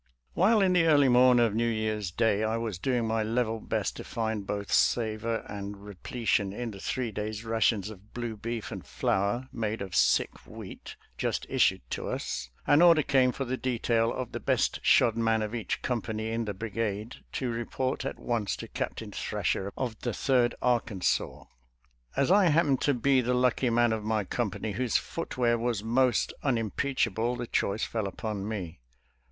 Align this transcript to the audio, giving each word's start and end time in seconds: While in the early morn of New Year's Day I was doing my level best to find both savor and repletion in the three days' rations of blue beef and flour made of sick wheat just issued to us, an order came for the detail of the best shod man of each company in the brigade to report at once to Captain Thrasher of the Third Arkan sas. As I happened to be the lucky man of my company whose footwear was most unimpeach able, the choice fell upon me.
While 0.33 0.61
in 0.63 0.73
the 0.73 0.87
early 0.87 1.09
morn 1.09 1.39
of 1.39 1.53
New 1.53 1.69
Year's 1.69 2.09
Day 2.09 2.43
I 2.43 2.57
was 2.57 2.79
doing 2.79 3.05
my 3.07 3.21
level 3.21 3.59
best 3.59 3.95
to 3.97 4.03
find 4.03 4.47
both 4.47 4.71
savor 4.73 5.45
and 5.47 5.77
repletion 5.85 6.51
in 6.51 6.71
the 6.71 6.79
three 6.79 7.11
days' 7.11 7.45
rations 7.45 7.91
of 7.91 8.11
blue 8.11 8.35
beef 8.35 8.71
and 8.71 8.83
flour 8.83 9.47
made 9.53 9.79
of 9.79 9.95
sick 9.95 10.47
wheat 10.47 10.95
just 11.19 11.45
issued 11.49 11.87
to 11.91 12.07
us, 12.07 12.49
an 12.65 12.81
order 12.81 13.03
came 13.03 13.31
for 13.31 13.45
the 13.45 13.57
detail 13.57 14.11
of 14.11 14.31
the 14.31 14.39
best 14.39 14.79
shod 14.81 15.15
man 15.15 15.43
of 15.43 15.53
each 15.53 15.83
company 15.83 16.29
in 16.31 16.45
the 16.45 16.55
brigade 16.55 17.17
to 17.33 17.51
report 17.51 18.03
at 18.03 18.17
once 18.17 18.55
to 18.55 18.67
Captain 18.67 19.11
Thrasher 19.11 19.71
of 19.77 19.99
the 19.99 20.13
Third 20.13 20.55
Arkan 20.63 21.03
sas. 21.03 21.45
As 22.17 22.31
I 22.31 22.45
happened 22.45 22.81
to 22.81 22.95
be 22.95 23.21
the 23.21 23.35
lucky 23.35 23.69
man 23.69 23.93
of 23.93 24.03
my 24.03 24.23
company 24.23 24.71
whose 24.71 24.97
footwear 24.97 25.59
was 25.59 25.83
most 25.83 26.33
unimpeach 26.43 27.05
able, 27.05 27.35
the 27.35 27.45
choice 27.45 27.83
fell 27.83 28.07
upon 28.07 28.47
me. 28.49 28.79